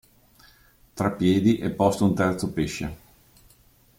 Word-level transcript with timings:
Tra 0.95 1.11
piedi 1.11 1.59
è 1.59 1.69
posto 1.69 2.05
un 2.05 2.15
terzo 2.15 2.51
pesce. 2.53 2.97